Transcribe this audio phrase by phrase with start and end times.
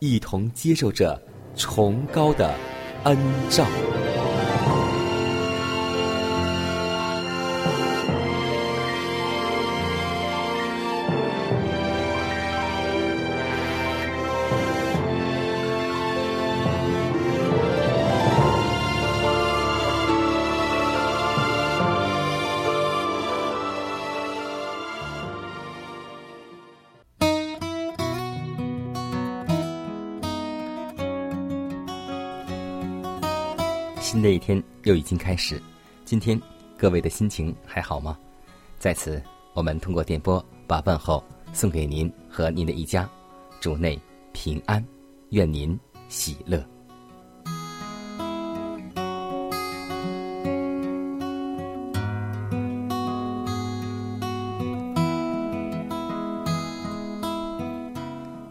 [0.00, 1.20] 一同接受着
[1.54, 2.54] 崇高的
[3.04, 3.16] 恩
[3.50, 3.66] 照。
[34.90, 35.62] 又已经开始，
[36.04, 36.36] 今天
[36.76, 38.18] 各位的心情还好吗？
[38.76, 39.22] 在此，
[39.54, 43.08] 我们通过电波把问候送给您和您的一家，
[43.60, 43.96] 主内
[44.32, 44.84] 平安，
[45.28, 46.60] 愿您喜乐。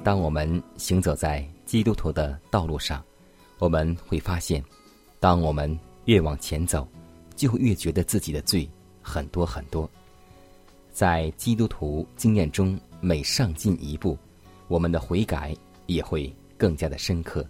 [0.05, 3.03] 当我们行走在基督徒的道路上，
[3.57, 4.63] 我们会发现，
[5.19, 6.87] 当我们越往前走，
[7.35, 8.69] 就越觉得自己的罪
[9.01, 9.89] 很多很多。
[10.91, 14.17] 在基督徒经验中，每上进一步，
[14.67, 15.55] 我们的悔改
[15.85, 17.45] 也会更加的深刻。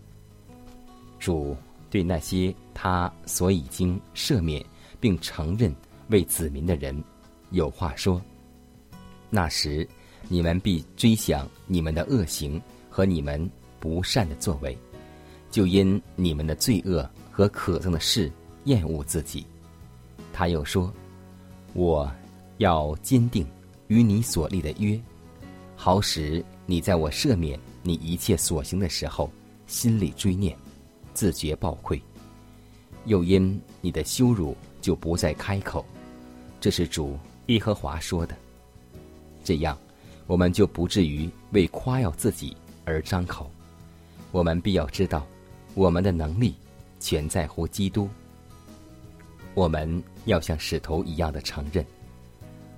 [1.19, 1.55] 主
[1.89, 4.63] 对那些他所已经赦免
[4.99, 5.73] 并承认
[6.09, 7.03] 为子民的人，
[7.51, 8.21] 有话说：
[9.29, 9.87] 那时
[10.27, 13.49] 你们必追想你们的恶行和你们
[13.79, 14.77] 不善的作为，
[15.49, 18.31] 就因你们的罪恶和可憎的事
[18.69, 19.43] 厌恶自己。
[20.31, 20.93] 他又说：
[21.73, 22.09] 我
[22.59, 23.45] 要坚定
[23.87, 24.97] 与你所立的约，
[25.75, 29.31] 好使你在我赦免你一切所行的时候，
[29.65, 30.55] 心里追念，
[31.15, 31.99] 自觉报愧。
[33.05, 35.83] 又因你的羞辱就不再开口，
[36.61, 38.37] 这是主耶和华说的。
[39.43, 39.75] 这样，
[40.27, 42.55] 我们就不至于为夸耀自己
[42.85, 43.49] 而张口。
[44.31, 45.25] 我们必要知道，
[45.73, 46.53] 我们的能力
[46.99, 48.07] 全在乎基督。
[49.53, 51.85] 我们要像石头一样的承认。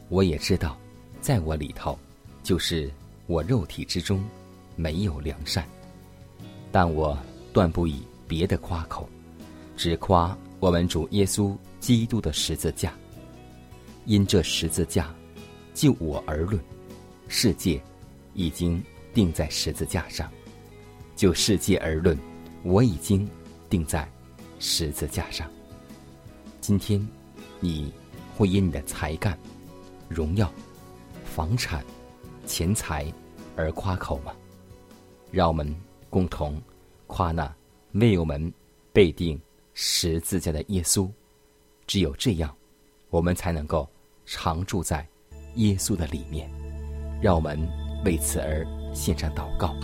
[0.09, 0.77] 我也知道，
[1.21, 1.97] 在我里头，
[2.43, 2.91] 就是
[3.27, 4.23] 我肉体之中，
[4.75, 5.65] 没有良善。
[6.71, 7.17] 但我
[7.53, 9.07] 断不以别的夸口，
[9.75, 12.93] 只夸我们主耶稣基督的十字架。
[14.05, 15.13] 因这十字架，
[15.73, 16.59] 就我而论，
[17.27, 17.79] 世界
[18.33, 18.81] 已经
[19.13, 20.27] 定在十字架上；
[21.15, 22.17] 就世界而论，
[22.63, 23.29] 我已经
[23.69, 24.09] 定在
[24.59, 25.49] 十字架上。
[26.61, 27.05] 今天，
[27.59, 27.91] 你
[28.37, 29.35] 会因你的才干、
[30.07, 30.49] 荣耀、
[31.25, 31.83] 房产、
[32.45, 33.11] 钱财
[33.55, 34.31] 而夸口吗？
[35.31, 35.75] 让我们
[36.07, 36.61] 共同
[37.07, 37.51] 夸那
[37.93, 38.53] 为我们
[38.93, 39.41] 被定
[39.73, 41.09] 十字架的耶稣。
[41.87, 42.55] 只有这样，
[43.09, 43.89] 我们才能够
[44.27, 45.05] 常住在
[45.55, 46.47] 耶稣的里面。
[47.19, 47.59] 让我们
[48.05, 49.75] 为此而献上祷告。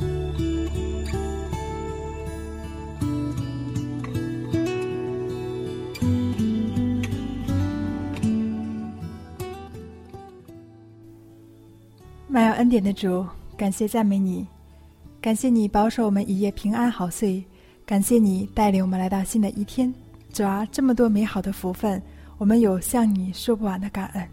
[12.68, 13.26] 恩典的主，
[13.56, 14.46] 感谢赞美你，
[15.22, 17.42] 感谢你保守我们一夜平安好睡，
[17.86, 19.94] 感谢你带领我们来到新的一天。
[20.34, 22.04] 主啊，这么多美好的福分，
[22.38, 24.30] 我们有向你说不完的感恩。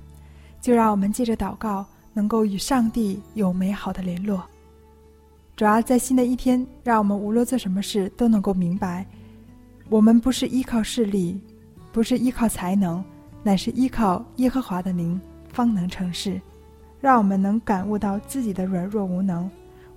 [0.61, 4.43] 就让我们借着祷告，能够与上帝有美好的联络。
[5.55, 9.07] 主啊，在新的一天，让我们无论做什么事都能够明白，
[9.89, 11.41] 我们不是依靠势力，
[11.93, 13.01] 不是依靠才能，
[13.45, 15.21] 乃是依靠耶和华的灵，
[15.53, 16.41] 方能成事。
[17.05, 19.47] 让我们能感悟到自己的软弱无能，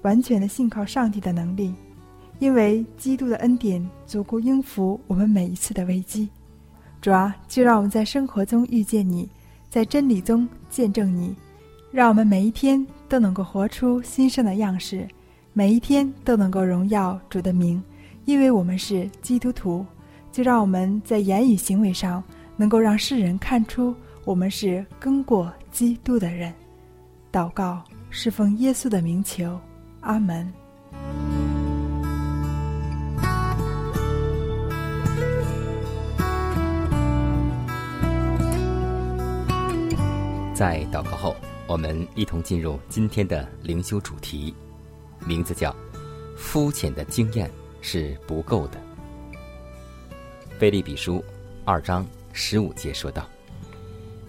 [0.01, 1.74] 完全的信靠上帝的能力，
[2.38, 6.27] 因为基督的恩典足够应付我们每一次的危机。
[7.00, 9.25] 主啊，就让我们在生活中遇见你，
[9.69, 11.33] 在真理中见证你，
[11.92, 15.07] 让我们每一天都能够活出新生的样式，
[15.54, 17.81] 每一天都能够荣耀主的名，
[18.25, 19.86] 因为我们是基督徒。
[20.30, 22.21] 就让我们在言语行为上
[22.57, 23.95] 能够让世人看出
[24.25, 26.54] 我们是跟过基督的人。
[27.31, 29.59] 祷告是奉耶稣的名求，
[30.01, 30.51] 阿门。
[40.56, 41.35] 在祷告后，
[41.68, 44.56] 我们一同进入今天的灵修主题，
[45.25, 45.75] 名字叫
[46.35, 47.51] “肤浅的经验
[47.81, 48.81] 是不够的”。
[50.57, 51.23] 菲利比书
[51.63, 52.03] 二章
[52.33, 53.27] 十五节说道：“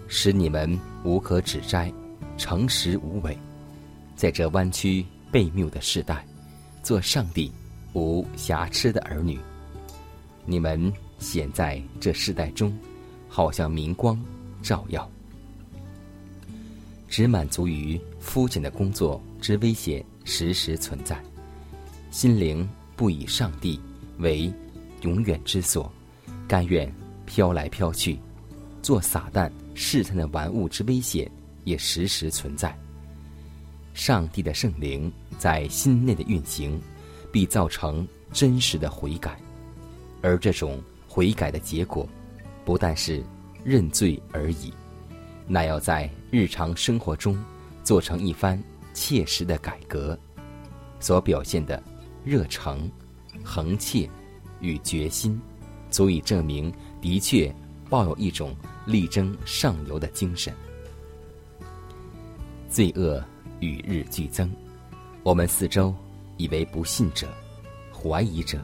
[0.07, 1.91] 使你们无可指摘，
[2.39, 3.37] 诚实无伪，
[4.15, 6.25] 在这弯曲悖谬的时代，
[6.81, 7.51] 做上帝
[7.93, 9.37] 无瑕疵的儿女。
[10.45, 12.75] 你们显在这世代中，
[13.27, 14.19] 好像明光
[14.63, 15.07] 照耀。”
[17.09, 21.21] 只满足于肤浅的工作之危险时时存在，
[22.09, 23.79] 心灵不以上帝
[24.19, 24.51] 为
[25.01, 25.91] 永远之所，
[26.47, 26.91] 甘愿
[27.25, 28.17] 飘来飘去，
[28.81, 31.29] 做撒旦试探的玩物之危险
[31.69, 32.75] 也时时存在。
[33.93, 36.81] 上帝的圣灵在心内的运行，
[37.31, 39.39] 必造成真实的悔改，
[40.21, 42.09] 而这种悔改的结果，
[42.65, 43.23] 不但是
[43.63, 44.73] 认罪而已。
[45.47, 47.37] 那要在日常生活中
[47.83, 48.61] 做成一番
[48.93, 50.17] 切实的改革，
[50.99, 51.81] 所表现的
[52.23, 52.89] 热诚、
[53.43, 54.09] 恒切
[54.59, 55.39] 与决心，
[55.91, 57.53] 足以证明的确
[57.89, 58.55] 抱有一种
[58.87, 60.51] 力争上游的精神。
[62.69, 63.21] 罪恶
[63.59, 64.49] 与日俱增，
[65.23, 65.93] 我们四周
[66.37, 67.27] 以为不信者、
[67.91, 68.63] 怀疑者，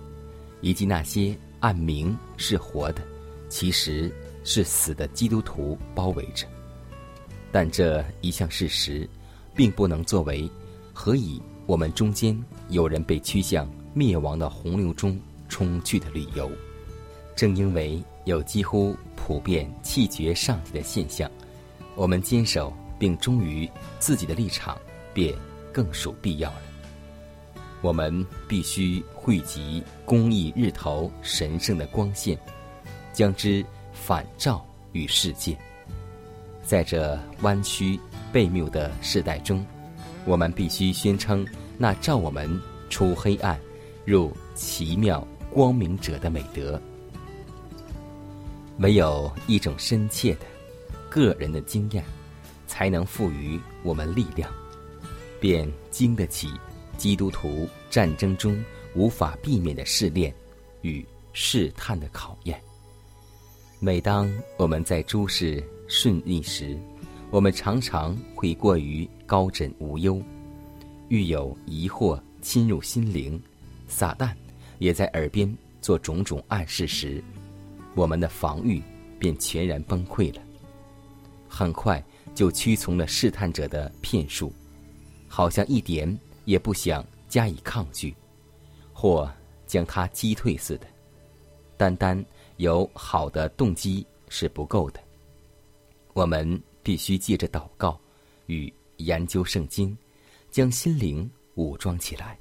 [0.61, 3.01] 以及那些暗明是活的，
[3.49, 4.13] 其实
[4.43, 6.45] 是死的基督徒包围着。
[7.51, 9.09] 但这一项事实，
[9.55, 10.47] 并不能作为
[10.93, 15.19] 何以我们中间有人被驱向灭亡的洪流中
[15.49, 16.49] 冲去的理由。
[17.35, 21.29] 正因为有几乎普遍弃绝上帝的现象，
[21.95, 23.69] 我们坚守并忠于
[23.99, 24.77] 自己的立场，
[25.13, 25.33] 便
[25.71, 26.61] 更属必要了。
[27.81, 32.37] 我们必须汇集公益日头神圣的光线，
[33.13, 33.63] 将之
[33.93, 35.55] 反照于世界。
[36.63, 37.99] 在这弯曲
[38.33, 39.63] 悖谬的时代中，
[40.25, 41.45] 我们必须宣称
[41.77, 42.49] 那照我们
[42.89, 43.59] 出黑暗、
[44.03, 46.81] 入奇妙光明者的美德。
[48.79, 50.45] 唯有一种深切的
[51.07, 52.03] 个人的经验，
[52.75, 54.51] 才能赋予我们力量，
[55.39, 56.49] 便经得起
[56.97, 58.61] 基督徒战争中
[58.93, 60.35] 无法避免的试炼
[60.81, 62.61] 与试探的考验。
[63.79, 66.77] 每当我们在诸事顺利时，
[67.31, 70.21] 我们常常会过于高枕无忧；
[71.07, 73.41] 遇有疑惑侵入心灵，
[73.87, 74.33] 撒旦
[74.79, 77.23] 也在耳边做种种暗示时，
[77.95, 78.83] 我们的防御
[79.17, 80.41] 便全然崩溃了。
[81.47, 82.03] 很快
[82.35, 84.53] 就屈从了试探者的骗术，
[85.27, 88.13] 好像一点也不想加以抗拒，
[88.93, 89.31] 或
[89.65, 90.87] 将他击退似的。
[91.77, 92.23] 单单
[92.57, 94.99] 有好的动机是不够的。
[96.13, 97.99] 我们必须借着祷告
[98.45, 99.97] 与研究圣经，
[100.51, 102.37] 将心灵武装起来。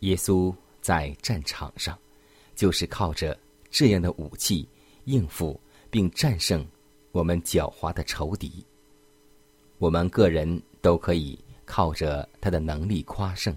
[0.00, 1.98] 耶稣在战场上，
[2.54, 3.38] 就是靠着
[3.70, 4.68] 这样的武器
[5.04, 5.60] 应付
[5.90, 6.66] 并战胜
[7.12, 8.64] 我们狡猾的仇敌。
[9.78, 13.56] 我们个人都可以靠着他的能力夸胜。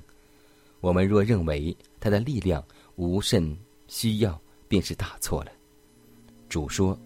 [0.81, 2.63] 我们若认为他的力量
[2.95, 3.57] 无甚
[3.87, 5.51] 需要，便是大错了。
[6.47, 6.97] 主说：“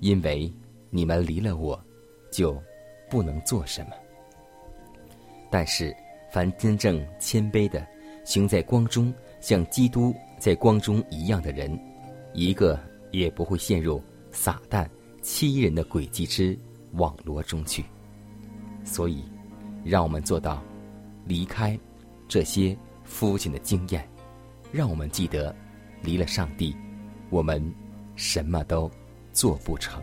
[0.00, 0.52] 因为。”
[0.94, 1.82] 你们离了我，
[2.30, 2.62] 就
[3.08, 3.92] 不能做什么。
[5.50, 5.96] 但是，
[6.30, 7.82] 凡真正谦卑的，
[8.26, 11.80] 行在光中，像基督在光中一样的人，
[12.34, 12.78] 一个
[13.10, 14.86] 也不会陷入撒旦
[15.22, 16.54] 欺人的诡计之
[16.92, 17.82] 网罗中去。
[18.84, 19.24] 所以，
[19.84, 20.62] 让我们做到
[21.24, 21.78] 离开
[22.28, 24.08] 这些肤浅的经验，
[24.72, 25.54] 让我们记得，
[26.02, 26.76] 离了上帝，
[27.30, 27.62] 我们
[28.16, 28.90] 什么都
[29.32, 30.02] 做不成。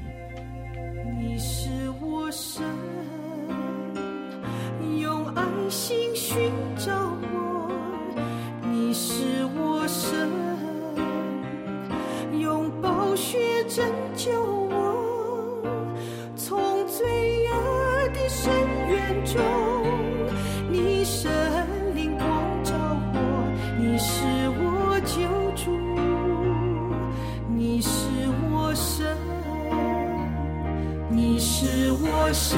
[32.31, 32.57] 神，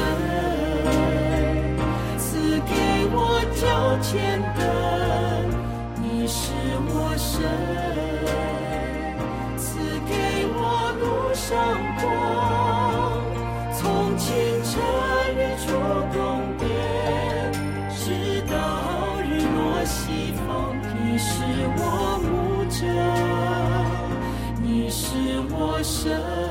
[2.18, 2.74] 赐给
[3.13, 4.62] 我条件的，
[6.01, 6.51] 你是
[6.90, 7.42] 我神，
[9.58, 10.12] 赐给
[10.54, 10.60] 我
[11.00, 11.50] 路上
[12.01, 12.04] 光，
[13.74, 13.82] 从
[14.18, 14.28] 清
[14.66, 14.72] 晨
[15.38, 15.72] 日出
[16.13, 16.20] 东
[16.60, 16.62] 边，
[17.96, 18.04] 直
[18.51, 18.54] 到
[19.22, 20.50] 日落西方，
[20.82, 21.32] 你是
[21.78, 21.82] 我
[22.28, 22.30] 牧
[22.70, 22.82] 者，
[24.62, 25.06] 你是
[25.50, 26.50] 我神。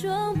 [0.00, 0.39] 说。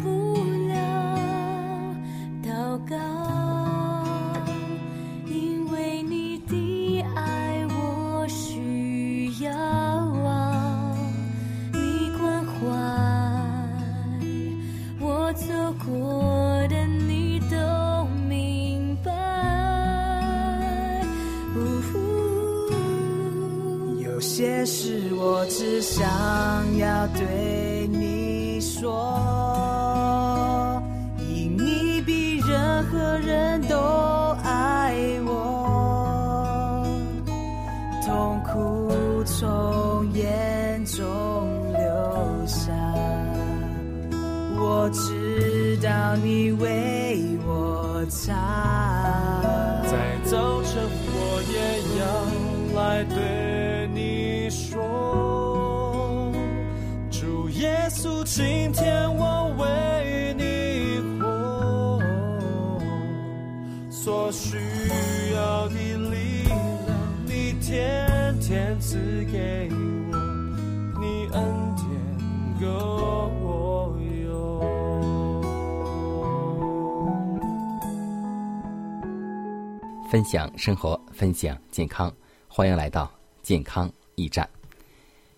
[80.10, 82.12] 分享生活，分享健康，
[82.48, 83.08] 欢迎来到
[83.44, 84.48] 健康驿站。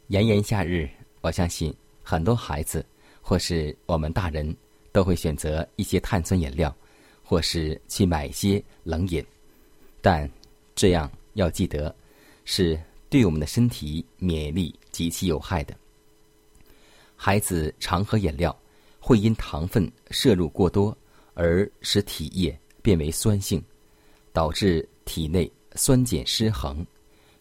[0.06, 0.88] 炎炎夏日，
[1.20, 2.82] 我相信很多孩子
[3.20, 4.56] 或是我们大人
[4.90, 6.74] 都会选择一些碳酸饮料，
[7.22, 9.22] 或是去买些冷饮，
[10.00, 10.26] 但
[10.74, 11.94] 这样要记得
[12.46, 15.76] 是对我们的身体免疫力极其有害的。
[17.14, 18.58] 孩子常喝饮料，
[18.98, 20.96] 会因糖分摄入过多
[21.34, 23.62] 而使体液变为酸性，
[24.32, 26.84] 导致体内酸碱失衡，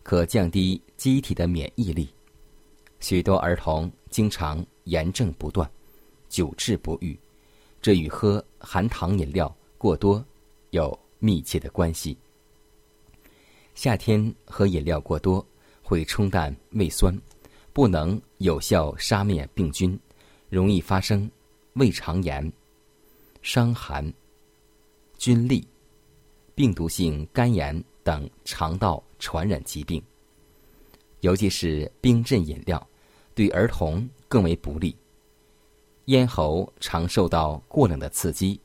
[0.04, 2.10] 可降低机体的免疫力。
[3.00, 5.70] 许多儿童经常炎症不断，
[6.30, 7.18] 久治不愈，
[7.82, 10.24] 这与喝含糖饮料过多
[10.70, 12.18] 有密切的关系。
[13.74, 15.46] 夏天喝饮料过多
[15.82, 17.18] 会冲淡胃酸，
[17.74, 19.98] 不能有效杀灭病菌，
[20.50, 21.30] 容易发生
[21.74, 22.52] 胃肠炎、
[23.42, 24.14] 伤寒、
[25.18, 25.64] 菌痢、
[26.62, 30.00] 病毒性肝炎等肠道传染疾病。
[31.22, 32.88] 尤其是冰镇饮料。
[33.34, 34.96] 对儿童更为不利。
[36.06, 38.60] 咽喉常受到过冷的刺激，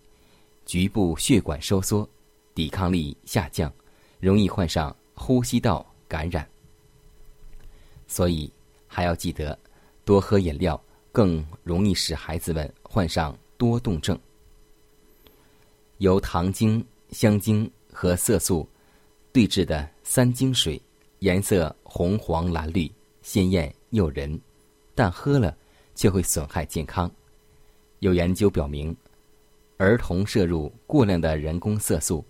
[0.67, 2.07] 局部血管收缩，
[2.53, 3.73] 抵抗力下降，
[4.19, 6.47] 容易患上呼吸道感染。
[8.07, 8.53] 所以
[8.87, 9.59] 还要记得，
[10.05, 10.79] 多喝饮料
[11.12, 14.19] 更容易使孩子们患上多动症。
[15.99, 18.69] 由糖精、香精和色素
[19.33, 20.79] 对制的三精水，
[21.21, 24.38] 颜色红、黄、蓝、绿，鲜艳诱人。
[24.95, 25.57] 但喝了
[25.95, 27.11] 却会损害健康。
[28.00, 28.95] 有研究表明，
[29.79, 32.23] 儿童摄入过量的人工色素，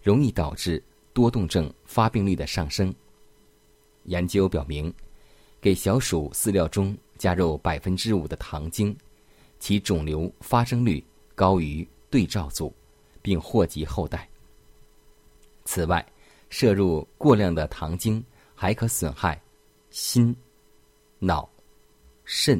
[0.00, 0.80] 容易导致
[1.12, 2.94] 多动症发病率的上升。
[4.04, 4.94] 研究表明，
[5.60, 8.96] 给小鼠饲料中加入百分之五的糖精，
[9.58, 11.04] 其肿瘤发生率
[11.34, 12.72] 高于对照组，
[13.20, 14.27] 并祸及后代。
[15.70, 16.02] 此外，
[16.48, 19.38] 摄入过量的糖精还可损害
[19.90, 20.34] 心、
[21.18, 21.46] 脑。
[22.24, 22.58] 肾、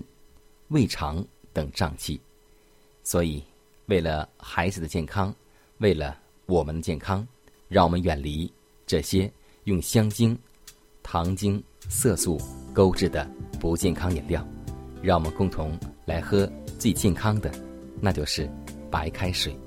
[0.69, 2.21] 胃肠等脏器，
[3.03, 3.43] 所以
[3.87, 5.35] 为了孩子的健康，
[5.79, 7.27] 为了我们的健康，
[7.67, 8.51] 让我们远离
[8.87, 9.31] 这些
[9.65, 10.39] 用香精、
[11.03, 12.39] 糖精、色素
[12.75, 13.27] 勾制的
[13.59, 14.47] 不健康饮料，
[15.03, 17.51] 让我们共同来喝最健康的，
[18.03, 18.51] 那就是
[18.91, 19.59] 白开水。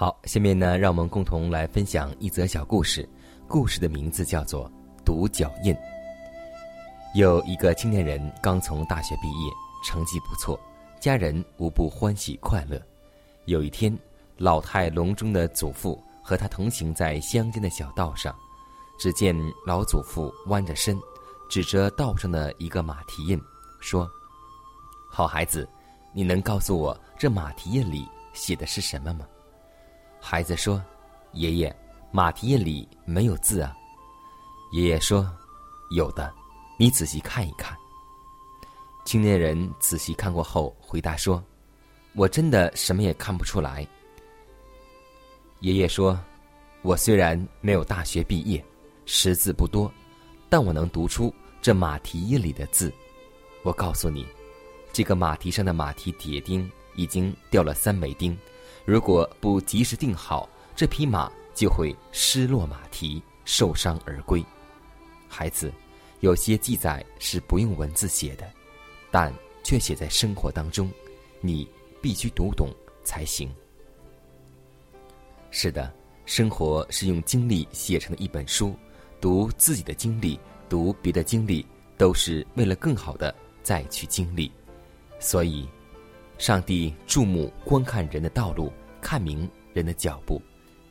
[0.00, 3.06] 好，下面呢，让我们共同来分享一则小故事。
[3.46, 4.66] 故事的名字叫做
[5.04, 5.74] 《独角印》。
[7.14, 9.52] 有一个青年人刚从大学毕业，
[9.84, 10.58] 成绩不错，
[10.98, 12.80] 家人无不欢喜快乐。
[13.44, 13.94] 有一天，
[14.38, 18.34] 老态龙钟的祖父和他同行在乡间的小道上，
[18.98, 19.36] 只见
[19.66, 20.98] 老祖父弯着身，
[21.50, 23.38] 指着道上的一个马蹄印，
[23.80, 24.10] 说
[25.12, 25.68] ：“好孩子，
[26.14, 29.26] 你能告诉我这马蹄印里写的是什么吗？”
[30.20, 30.82] 孩子说
[31.32, 31.74] ：“爷爷，
[32.12, 33.74] 马蹄印里没有字啊。”
[34.72, 35.28] 爷爷说
[35.96, 36.32] ：“有的，
[36.78, 37.76] 你仔细看一看。”
[39.04, 41.42] 青年人仔细看过后回答说
[42.14, 43.86] ：“我真的什么也看不出来。”
[45.60, 46.18] 爷爷说
[46.82, 48.64] ：“我虽然没有大学毕业，
[49.06, 49.90] 识字不多，
[50.48, 52.92] 但我能读出这马蹄印里的字。
[53.62, 54.26] 我告诉你，
[54.92, 58.38] 这个马蹄上的马蹄铁钉已经掉了三枚钉。”
[58.84, 64.44] 如果不及时定好，这匹马就会失落马蹄，受伤而归。
[65.28, 65.72] 孩子，
[66.20, 68.50] 有些记载是不用文字写的，
[69.10, 70.90] 但却写在生活当中，
[71.40, 71.68] 你
[72.00, 73.48] 必须读懂才行。
[75.50, 75.92] 是的，
[76.24, 78.74] 生活是用经历写成的一本书，
[79.20, 81.64] 读自己的经历，读别的经历，
[81.96, 84.50] 都是为了更好的再去经历。
[85.20, 85.68] 所以。
[86.40, 90.40] 上帝注目观看人的道路，看明人的脚步。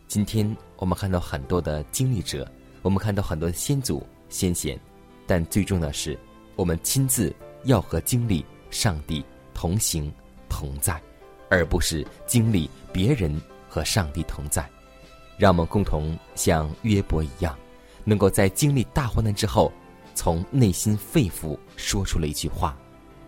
[0.07, 2.47] 今天我们看到很多的经历者，
[2.83, 4.79] 我们看到很多的先祖先贤，
[5.25, 6.15] 但最重要的是，
[6.55, 10.13] 我们亲自要和经历上帝同行
[10.47, 11.01] 同在，
[11.49, 14.69] 而不是经历别人和上帝同在。
[15.35, 17.57] 让我们共同像约伯一样，
[18.03, 19.73] 能够在经历大患难之后，
[20.13, 22.77] 从内心肺腑说出了一句话，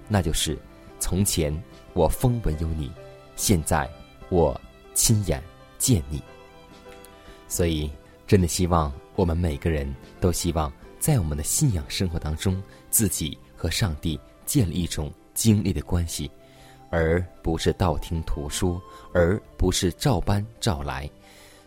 [0.08, 0.56] 那就是：
[1.00, 1.52] 从前。
[1.94, 2.92] 我风闻有你，
[3.36, 3.90] 现在
[4.30, 4.60] 我
[4.94, 5.42] 亲眼
[5.78, 6.22] 见你。
[7.48, 7.90] 所以，
[8.26, 16.32] 真的希望我们每个人都希望在我们的信仰生活当中，自己和上帝建立一种经历的关系，
[16.90, 18.82] 而不是道听途说，
[19.14, 21.10] 而不是照搬照来。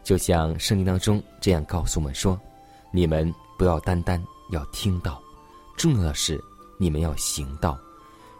[0.02, 2.38] 就像圣经当中这样告诉我们说
[2.90, 5.20] ：“你们不要单单要听到，
[5.76, 6.38] 重要的是
[6.78, 7.78] 你们要行道。”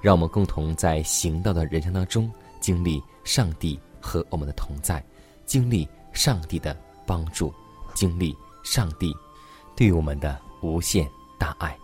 [0.04, 5.02] 让我们共同在行道的人生当中经历上帝和我们的同在，
[5.46, 7.50] 经历上帝的帮助，
[7.94, 9.16] 经历上帝
[9.74, 11.74] 对我们的无限大爱。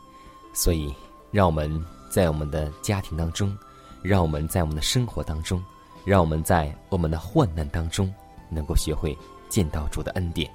[0.53, 0.95] 所以，
[1.31, 3.57] 让我们在我们的家庭当中，
[4.03, 5.65] 让我们在我们的生活当中，
[6.05, 8.13] 让我们在我们的患难当中，
[8.51, 9.17] 能够学会
[9.49, 10.51] 见到主的恩典，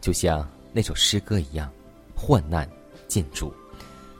[0.00, 1.70] 就像那首诗歌一样，
[2.14, 2.66] 患难
[3.08, 3.52] 见主。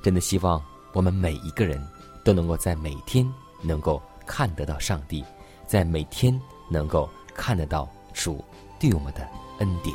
[0.03, 1.83] 真的希望我们每一个人。
[2.25, 5.23] 都能够在每天能够看得到上帝，
[5.67, 8.43] 在每天能够看得到主
[8.81, 9.95] 对我们的恩典。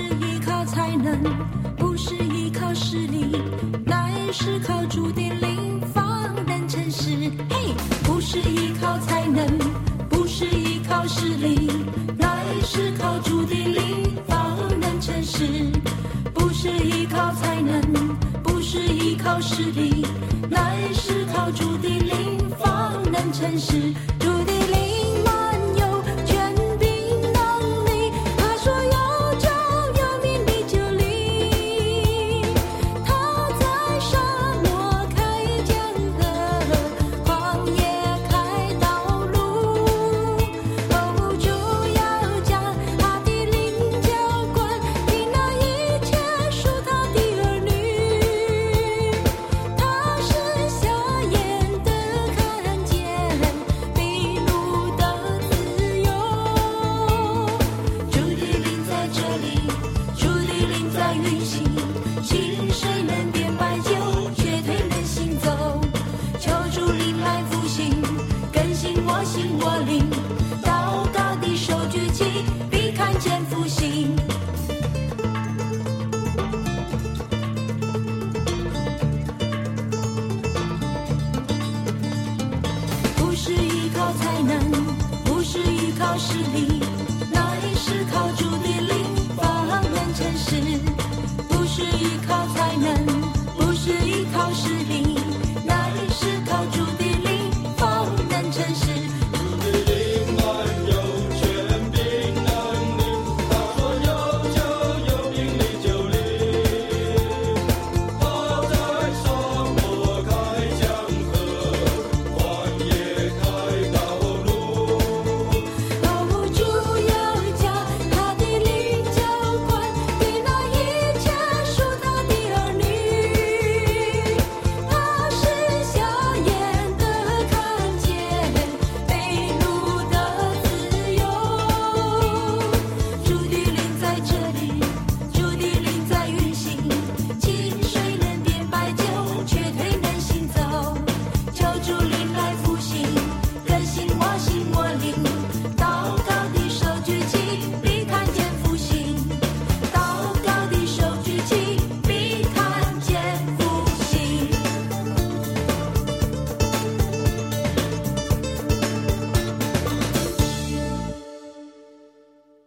[0.00, 1.22] 是依靠才能，
[1.76, 3.36] 不是依靠实力，
[3.84, 7.10] 乃是靠主的灵方能成事。
[7.50, 9.46] 嘿，不是依靠才能，
[10.08, 11.70] 不是依靠实力，
[12.16, 12.26] 乃
[12.62, 15.44] 是靠主的灵方能成事。
[16.32, 17.82] 不是依靠才能，
[18.42, 20.06] 不是依靠实力，
[20.48, 23.92] 乃是靠主的灵方能成事。